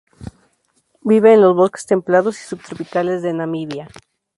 Vive 1.03 1.31
en 1.35 1.41
los 1.41 1.55
bosques 1.55 1.85
templados 1.85 2.41
y 2.41 2.43
subtropicales, 2.43 3.21
de 3.21 3.33
Namibia. 3.33 3.87